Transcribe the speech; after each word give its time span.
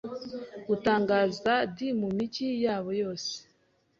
gutangaza 0.67 1.53
d 1.75 1.77
mu 1.99 2.07
migi 2.17 2.47
yabo 2.63 2.89
yose 3.01 3.33